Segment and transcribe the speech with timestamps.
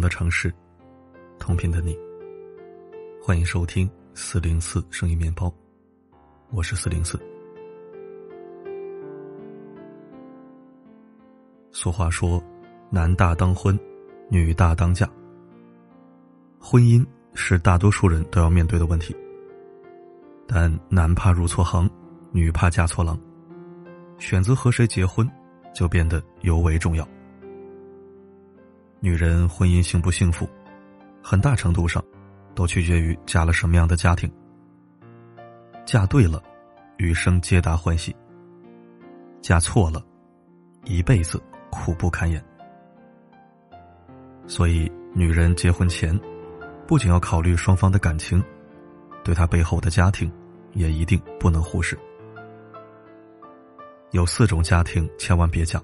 [0.00, 0.52] 的城市，
[1.38, 1.96] 同频的你。
[3.22, 5.52] 欢迎收听四零四声音面包，
[6.50, 7.18] 我是四零四。
[11.70, 12.42] 俗话说
[12.90, 13.78] ：“男大当婚，
[14.28, 15.08] 女大当嫁。”
[16.58, 19.14] 婚姻是大多数人都要面对的问题，
[20.46, 21.88] 但男怕入错行，
[22.32, 23.18] 女怕嫁错郎，
[24.18, 25.30] 选择和谁结婚，
[25.74, 27.06] 就变得尤为重要。
[29.00, 30.48] 女人婚姻幸不幸福，
[31.22, 32.04] 很大程度上
[32.52, 34.28] 都取决于嫁了什么样的家庭。
[35.86, 36.42] 嫁对了，
[36.96, 38.12] 余生皆大欢喜；
[39.40, 40.04] 嫁错了，
[40.84, 42.44] 一辈子苦不堪言。
[44.48, 46.18] 所以，女人结婚前，
[46.86, 48.42] 不仅要考虑双方的感情，
[49.22, 50.28] 对她背后的家庭，
[50.72, 51.96] 也一定不能忽视。
[54.10, 55.80] 有四种家庭千万别嫁，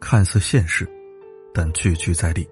[0.00, 0.88] 看似现实。
[1.54, 2.48] 但句句在理。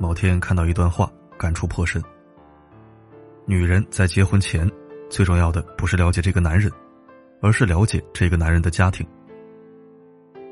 [0.00, 2.02] 某天看到一段话，感触颇深。
[3.44, 4.70] 女人在结婚前，
[5.10, 6.70] 最重要的不是了解这个男人，
[7.40, 9.06] 而是了解这个男人的家庭。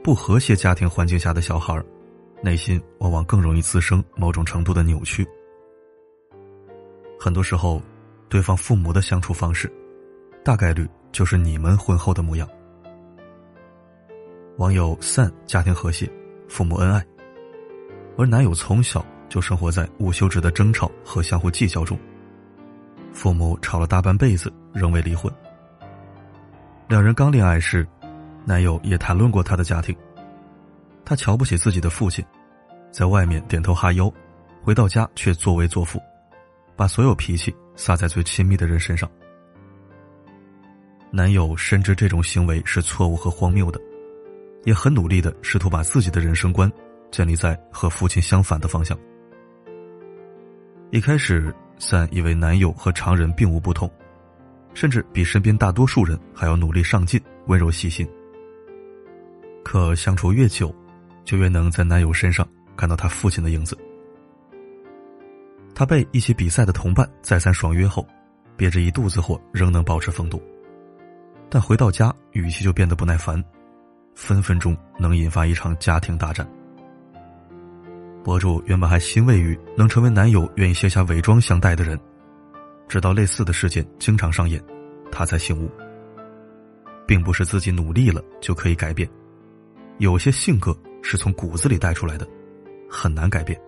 [0.02, 1.82] 不和谐家庭环境下的小孩，
[2.42, 5.26] 内心往往更容易滋生某种程度的扭曲。
[7.18, 7.82] 很多时候，
[8.28, 9.72] 对方父母的相处方式，
[10.44, 12.48] 大概率就是你们婚后的模样。
[14.58, 16.10] 网友散家庭和谐，
[16.48, 17.04] 父母恩爱，
[18.16, 21.98] 而男友从小就生活在无休止的争吵和相互计较中。
[23.12, 25.32] 父母吵了大半辈子，仍未离婚。
[26.88, 27.86] 两人刚恋爱时，
[28.44, 29.96] 男友也谈论过他的家庭。
[31.04, 32.24] 他瞧不起自己的父亲，
[32.90, 34.12] 在外面点头哈腰，
[34.62, 36.00] 回到家却作威作福。
[36.76, 39.10] 把所有脾气撒在最亲密的人身上。
[41.10, 43.80] 男友深知这种行为是错误和荒谬的，
[44.64, 46.70] 也很努力的试图把自己的人生观
[47.10, 48.98] 建立在和父亲相反的方向。
[50.90, 53.90] 一开始，三以为男友和常人并无不同，
[54.74, 58.06] 甚至比身边大多数人还要努力上进、温柔细心。
[59.64, 60.74] 可相处越久，
[61.24, 63.76] 就越能在男友身上看到他父亲的影子。
[65.78, 68.08] 他被一起比赛的同伴再三爽约后，
[68.56, 70.42] 憋着一肚子火仍能保持风度，
[71.50, 73.44] 但回到家语气就变得不耐烦，
[74.14, 76.48] 分分钟能引发一场家庭大战。
[78.24, 82.00] 博主原本还欣慰于能成为男友愿意卸下伪装相待的人，
[82.88, 84.58] 直到类似的事件经常上演，
[85.12, 85.70] 他才醒悟，
[87.06, 89.06] 并不是自己努力了就可以改变，
[89.98, 92.26] 有些性格是从骨子里带出来的，
[92.90, 93.60] 很难改变。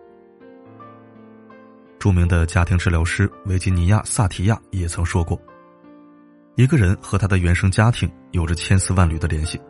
[1.99, 5.41] 著名的家庭治疗师维吉尼亚·萨提亚也曾说过
[6.55, 9.61] ：“一个人和他的原生家庭有着千丝万缕的联系，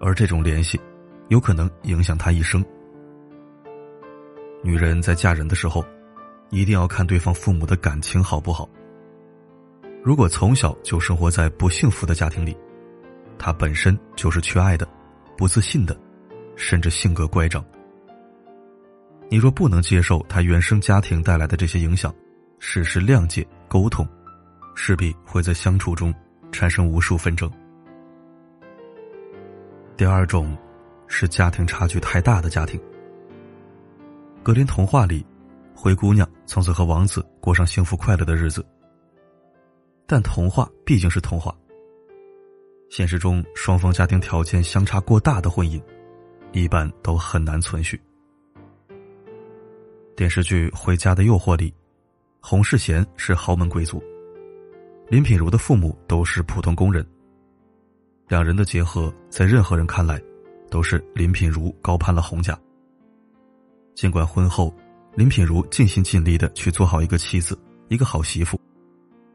[0.00, 0.80] 而这种联系
[1.28, 2.64] 有可能影响他一生。”
[4.62, 5.84] 女人在嫁人的时候，
[6.50, 8.68] 一定要看对方父母的感情好不好。
[10.04, 12.56] 如果从小就生活在不幸福的家庭里，
[13.38, 14.86] 她本身就是缺爱的、
[15.36, 15.98] 不自信的，
[16.54, 17.64] 甚至性格乖张。
[19.32, 22.12] 你若不能接受他原生家庭带来的这些影响，
[22.58, 24.04] 事事谅解沟通，
[24.74, 26.12] 势必会在相处中
[26.50, 27.48] 产生无数纷争。
[29.96, 30.58] 第二种，
[31.06, 32.80] 是家庭差距太大的家庭。
[34.42, 35.24] 格林童话里，
[35.76, 38.66] 灰姑娘从此和王子过上幸福快乐的日子。
[40.08, 41.54] 但童话毕竟是童话，
[42.90, 45.80] 现实中双方家庭条件相差过大的婚姻，
[46.50, 48.00] 一般都很难存续。
[50.20, 51.72] 电视剧《回家的诱惑》里，
[52.42, 54.04] 洪世贤是豪门贵族，
[55.08, 57.02] 林品如的父母都是普通工人。
[58.28, 60.22] 两人的结合，在任何人看来，
[60.70, 62.54] 都是林品如高攀了洪家。
[63.94, 64.76] 尽管婚后，
[65.14, 67.58] 林品如尽心尽力的去做好一个妻子、
[67.88, 68.60] 一个好媳妇，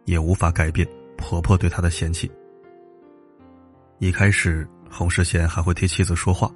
[0.03, 0.87] 也无法改变
[1.17, 2.29] 婆婆对她的嫌弃。
[3.97, 6.47] 一开始，洪世贤还会替妻子说话，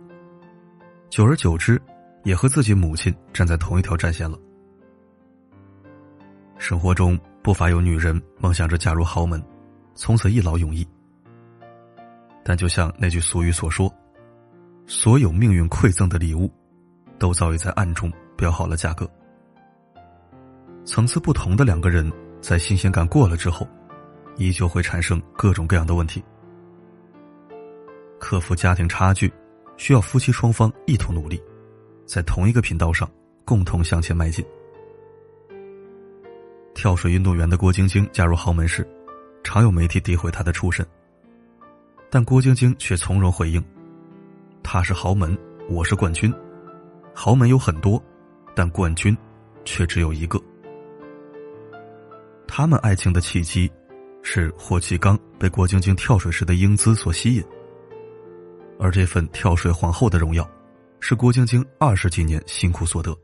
[1.09, 1.81] 久而久之。
[2.29, 4.37] 也和自己母亲站在同一条战线了。
[6.59, 9.43] 生活中不乏有女人梦想着嫁入豪门，
[9.95, 10.87] 从此一劳永逸。
[12.43, 13.91] 但就像那句俗语所说
[14.85, 16.53] ：“所有命运馈赠的礼物，
[17.17, 19.09] 都早已在暗中标好了价格。”
[20.85, 23.67] 层次不同的两个人，在新鲜感过了之后，
[24.37, 26.23] 依旧会产生各种各样的问题。
[28.19, 29.33] 克服家庭差距，
[29.77, 31.41] 需要夫妻双方一同努力。
[32.09, 33.07] 在同一个频道上，
[33.45, 34.43] 共同向前迈进。
[36.73, 38.83] 跳水运动员的郭晶晶加入豪门时，
[39.43, 40.83] 常有媒体诋毁她的出身，
[42.09, 43.63] 但郭晶晶却从容回应
[44.63, 45.37] ：“她是豪门，
[45.69, 46.33] 我是冠军。
[47.13, 48.03] 豪门有很多，
[48.55, 49.15] 但冠军
[49.63, 50.41] 却只有一个。”
[52.49, 53.71] 他们爱情的契机，
[54.23, 57.43] 是霍启刚被郭晶晶跳水时的英姿所吸引，
[58.79, 60.49] 而这份跳水皇后的荣耀，
[60.99, 63.15] 是郭晶晶二十几年辛苦所得。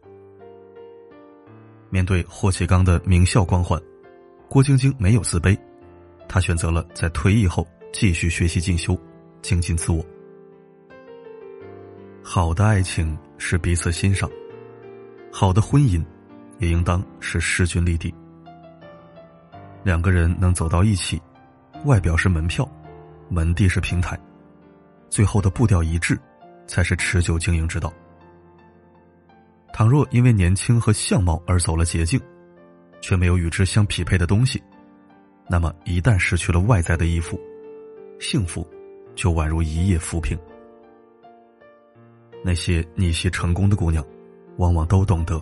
[1.89, 3.81] 面对霍启刚的名校光环，
[4.49, 5.57] 郭晶晶没有自卑，
[6.27, 8.97] 她选择了在退役后继续学习进修，
[9.41, 10.03] 精进自我。
[12.23, 14.29] 好的爱情是彼此欣赏，
[15.31, 16.03] 好的婚姻
[16.59, 18.13] 也应当是势均力敌。
[19.83, 21.21] 两个人能走到一起，
[21.85, 22.67] 外表是门票，
[23.29, 24.19] 门第是平台，
[25.07, 26.19] 最后的步调一致，
[26.67, 27.93] 才是持久经营之道。
[29.73, 32.19] 倘若因为年轻和相貌而走了捷径，
[33.01, 34.61] 却没有与之相匹配的东西，
[35.47, 37.39] 那么一旦失去了外在的依附，
[38.19, 38.67] 幸福
[39.15, 40.37] 就宛如一夜浮萍。
[42.43, 44.05] 那些逆袭成功的姑娘，
[44.57, 45.41] 往往都懂得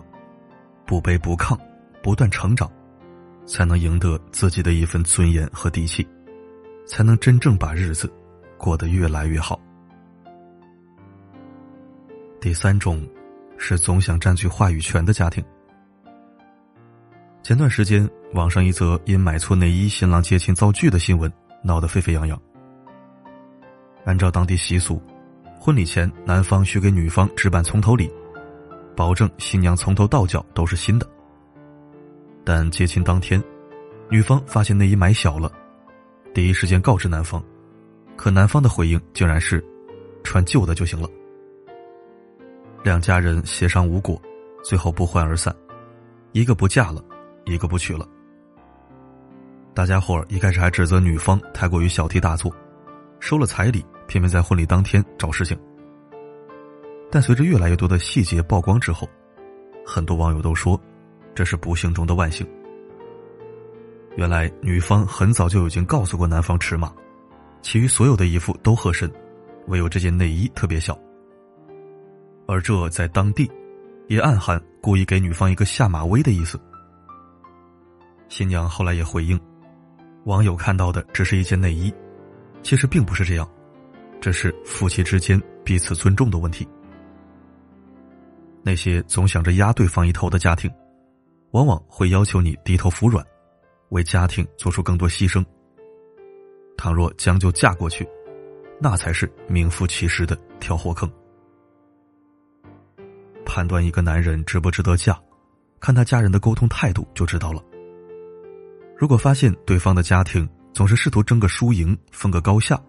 [0.86, 1.58] 不卑不亢，
[2.02, 2.70] 不断成长。
[3.46, 6.08] 才能赢得自己的一份尊严和底气，
[6.86, 8.10] 才能真正把日子
[8.56, 9.60] 过得越来越好。
[12.44, 13.02] 第三种，
[13.56, 15.42] 是总想占据话语权的家庭。
[17.42, 21.32] 前段时间，网上一则因买错内衣新郎接亲遭拒的新闻
[21.62, 22.38] 闹得沸沸扬扬。
[24.04, 25.00] 按照当地习俗，
[25.58, 28.12] 婚礼前男方需给女方置办从头礼，
[28.94, 31.10] 保证新娘从头到脚都是新的。
[32.44, 33.42] 但接亲当天，
[34.10, 35.50] 女方发现内衣买小了，
[36.34, 37.42] 第一时间告知男方，
[38.18, 39.64] 可男方的回应竟然是
[40.22, 41.08] 穿旧的就行了。
[42.84, 44.20] 两家人协商无果，
[44.62, 45.56] 最后不欢而散，
[46.32, 47.02] 一个不嫁了，
[47.46, 48.06] 一个不娶了。
[49.72, 52.54] 大家伙儿一开始还指责女方太过于小题大做，
[53.20, 55.58] 收了彩礼偏偏在婚礼当天找事情。
[57.10, 59.08] 但随着越来越多的细节曝光之后，
[59.86, 60.78] 很多网友都说。
[61.34, 62.46] 这是不幸中的万幸。
[64.14, 66.92] 原来女方很早就已经告诉过男方尺码，
[67.60, 69.10] 其余所有的衣服都合身，
[69.66, 70.96] 唯有这件内衣特别小。
[72.46, 73.50] 而这在当地，
[74.08, 76.60] 也暗含故意给女方一个下马威的意思。
[78.28, 79.40] 新娘后来也回应，
[80.24, 81.92] 网友看到的只是一件内衣，
[82.62, 83.48] 其实并不是这样，
[84.20, 86.66] 这是夫妻之间彼此尊重的问题。
[88.62, 90.70] 那些总想着压对方一头的家庭。
[91.50, 93.24] 往往会要求你低头服软，
[93.90, 95.40] 为家庭做出更多牺牲。
[96.76, 98.04] 倘若将就嫁过去，
[98.80, 101.08] 那才是名副其实的跳火坑。
[103.44, 105.18] 判断一个男人值不值得嫁，
[105.80, 107.62] 看他家人的沟通态度就知道了。
[108.96, 112.80] 如果发现对方的家庭总是试图争个输赢、分个高下，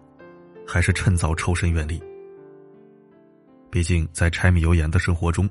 [0.66, 2.02] 还是趁早抽身远离。
[3.70, 5.48] 毕竟在柴米油盐的生活中。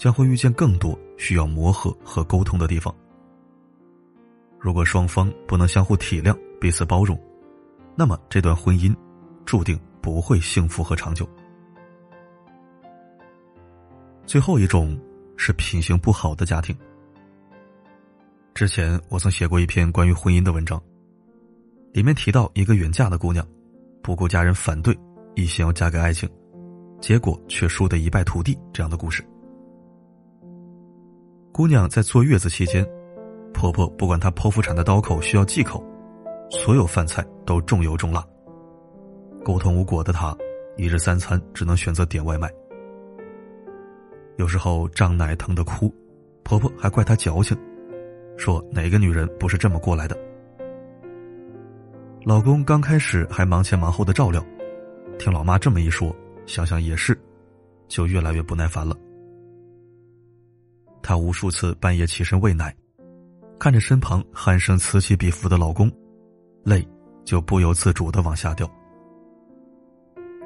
[0.00, 2.94] 将会遇见更多需要磨合和沟通的地方。
[4.58, 7.20] 如果双方不能相互体谅、彼此包容，
[7.94, 8.96] 那么这段婚姻
[9.44, 11.28] 注定不会幸福和长久。
[14.30, 14.96] 最后一种
[15.36, 16.72] 是品行不好的家庭。
[18.54, 20.80] 之前我曾写过一篇关于婚姻的文章，
[21.92, 23.44] 里面提到一个远嫁的姑娘，
[24.04, 24.96] 不顾家人反对，
[25.34, 26.30] 一心要嫁给爱情，
[27.00, 29.20] 结果却输得一败涂地这样的故事。
[31.50, 32.86] 姑娘在坐月子期间，
[33.52, 35.84] 婆婆不管她剖腹产的刀口需要忌口，
[36.50, 38.24] 所有饭菜都重油重辣。
[39.44, 40.32] 沟通无果的她，
[40.76, 42.48] 一日三餐只能选择点外卖。
[44.40, 45.94] 有时候胀奶疼的哭，
[46.44, 47.54] 婆婆还怪她矫情，
[48.38, 50.18] 说哪个女人不是这么过来的。
[52.24, 54.42] 老公刚开始还忙前忙后的照料，
[55.18, 56.16] 听老妈这么一说，
[56.46, 57.14] 想想也是，
[57.86, 58.96] 就越来越不耐烦了。
[61.02, 62.74] 她无数次半夜起身喂奶，
[63.58, 65.92] 看着身旁鼾声此起彼伏的老公，
[66.64, 66.82] 泪
[67.26, 68.66] 就不由自主的往下掉。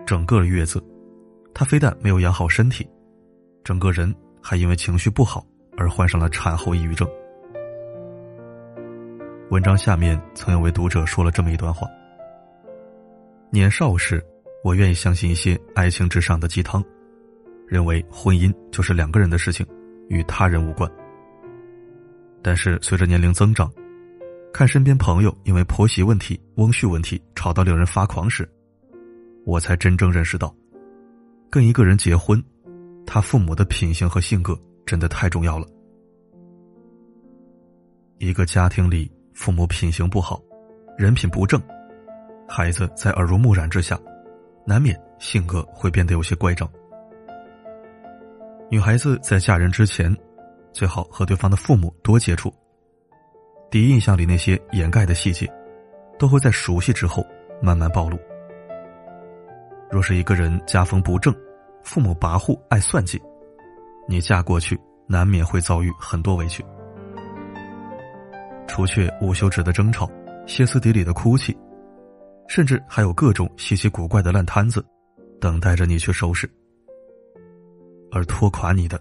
[0.05, 0.83] 整个月子，
[1.55, 2.85] 她非但没有养好身体，
[3.65, 5.45] 整个人还因为情绪不好
[5.77, 7.09] 而患上了产后抑郁症。
[9.51, 11.89] 文章下面曾有位读者说了这么一段话：
[13.51, 14.23] 年少时，
[14.63, 16.85] 我愿意相信一些爱情至上的鸡汤，
[17.67, 19.67] 认为婚姻就是两个人的事情。
[20.11, 20.89] 与他人无关。
[22.43, 23.73] 但是随着年龄增长，
[24.53, 28.47] 看身边朋友因为婆媳问题、翁婿问题吵到令人发狂时，
[29.47, 30.55] 我才真正认识到，
[31.51, 32.39] 跟一个人结婚，
[33.07, 35.67] 他父母的品行和性格真的太重要了。
[38.19, 40.41] 一个家庭里父母品行不好，
[40.97, 41.61] 人品不正，
[42.49, 43.99] 孩子在耳濡目染之下，
[44.67, 46.69] 难免性格会变得有些乖张。
[48.71, 50.17] 女孩子在嫁人之前，
[50.73, 52.53] 最好和对方的父母多接触。
[53.71, 55.53] 第一印象里那些掩盖的细节，
[56.19, 57.27] 都会在熟悉之后
[57.61, 58.19] 慢慢暴露。
[59.91, 61.35] 若是一个人家风不正，
[61.85, 63.21] 父母跋扈爱算计，
[64.09, 64.77] 你嫁过去
[65.07, 66.65] 难免会遭遇很多委屈。
[68.67, 70.11] 除却无休止的争吵、
[70.47, 71.57] 歇斯底里的哭泣，
[72.49, 74.85] 甚至还有各种稀奇古怪的烂摊子，
[75.39, 76.51] 等待着你去收拾。
[78.11, 79.01] 而拖垮你的，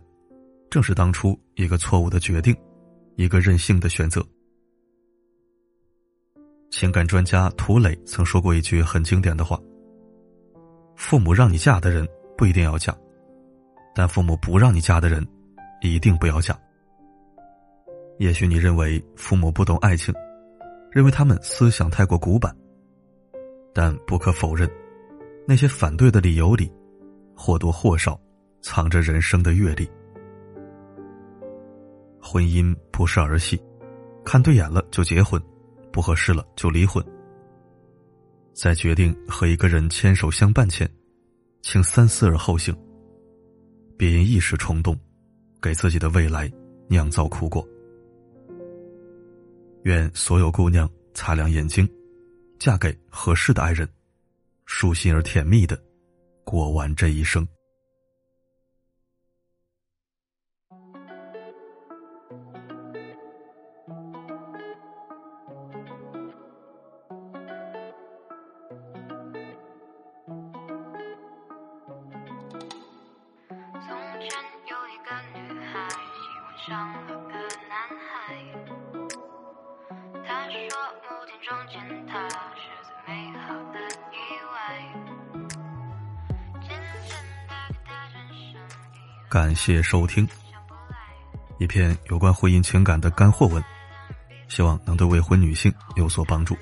[0.70, 2.56] 正是当初一个错误的决定，
[3.16, 4.24] 一个任性的选择。
[6.70, 9.60] 情感专家涂磊曾说过一句很经典的话
[10.98, 12.96] ：“父母让你嫁的人不一定要嫁，
[13.96, 15.26] 但父母不让你嫁的人，
[15.82, 16.58] 一定不要嫁。”
[18.20, 20.14] 也许你认为父母不懂爱情，
[20.92, 22.56] 认为他们思想太过古板，
[23.74, 24.70] 但不可否认，
[25.48, 26.72] 那些反对的理由里，
[27.36, 28.20] 或多或少。
[28.66, 29.86] 藏着人生的阅历。
[32.22, 33.62] 婚姻不是儿戏，
[34.24, 35.38] 看对眼了就结婚，
[35.92, 37.04] 不合适了就离婚。
[38.54, 40.90] 在决定和一个人牵手相伴前，
[41.64, 42.76] 请三思而后行，
[43.98, 45.00] 别因一时冲动，
[45.62, 46.52] 给自己的未来
[46.90, 47.66] 酿造苦果。
[49.84, 51.90] 愿所有姑娘擦亮眼睛，
[52.60, 53.88] 嫁给合适的爱人，
[54.66, 55.82] 舒心而甜蜜的
[56.44, 57.48] 过完这一生。
[89.34, 90.30] 感谢收听，
[91.58, 93.64] 一篇有关婚姻情感的干货文，
[94.48, 96.56] 希望能对未婚女性有所帮助。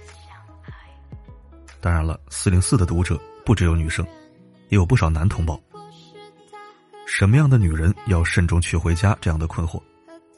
[1.81, 4.07] 当然了，四零四的读者不只有女生，
[4.69, 5.59] 也有不少男同胞。
[7.05, 9.17] 什么样的女人要慎重娶回家？
[9.19, 9.77] 这样的困惑。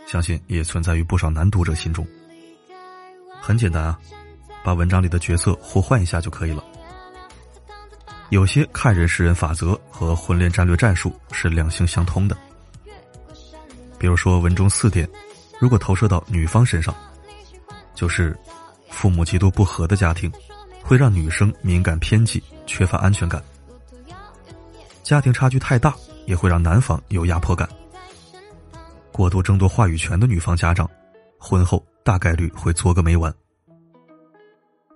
[0.08, 2.04] 相信也存在于不少男读者心中。
[3.40, 4.00] 很简单啊，
[4.64, 6.64] 把文章里的角色互换一下就可以了。
[8.34, 12.36] 有些看人识人法则和婚恋战略战术是两性相通的。
[14.00, 15.08] 比如说文中四点，
[15.60, 16.96] 如果投射到女方身上，
[17.94, 18.36] 就是
[18.90, 20.32] 父母极度不和的家庭，
[20.82, 23.40] 会让女生敏感偏激，缺乏安全感；
[25.04, 25.94] 家庭差距太大，
[26.26, 27.70] 也会让男方有压迫感。
[29.12, 30.90] 过度争夺话语权的女方家长，
[31.38, 33.32] 婚后大概率会作个没完。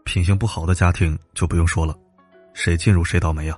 [0.05, 1.95] 品行不好的家庭就不用说了，
[2.57, 3.55] 谁进入谁倒霉啊。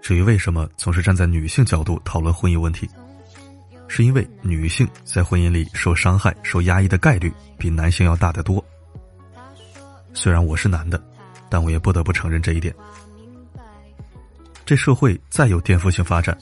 [0.00, 2.88] 至于为什么总是站在女性角度讨论婚姻问题，
[3.88, 8.64] 是因为女性在婚姻里受伤害、受压抑的概率比男性要大得多。
[10.14, 11.02] 虽然我是男的，
[11.50, 12.72] 但我也不得不承认这一点。
[14.64, 16.38] 这社会再有颠覆性发展。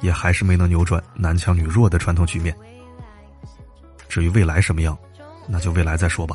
[0.00, 2.52] 也还是没能扭转男强女弱的传统局面。
[4.08, 4.98] 至于未来什么样，
[5.46, 6.34] 那就未来再说吧。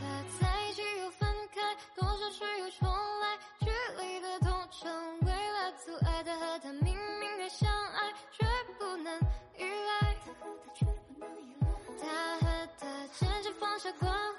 [0.00, 1.60] 他在一起又分开
[1.94, 2.88] 多少次又重
[3.20, 8.44] 来距离的痛成为了阻碍他和她明明还相爱却
[8.78, 9.20] 不能
[9.56, 10.16] 依赖。
[10.24, 12.00] 他和她却不能依赖。
[12.00, 14.33] 他和他渐渐放下关